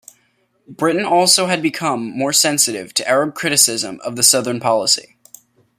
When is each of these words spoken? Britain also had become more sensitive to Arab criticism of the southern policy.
Britain 0.67 1.05
also 1.05 1.45
had 1.45 1.61
become 1.61 2.17
more 2.17 2.33
sensitive 2.33 2.91
to 2.91 3.07
Arab 3.07 3.35
criticism 3.35 3.99
of 4.03 4.15
the 4.15 4.23
southern 4.23 4.59
policy. 4.59 5.15